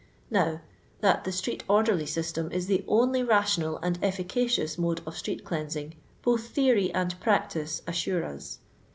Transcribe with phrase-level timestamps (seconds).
[0.31, 0.61] Now,
[1.01, 5.93] that the street orderly system is the only rational and efficacious mode of street cleansing
[6.23, 8.57] both theory and practice assure us.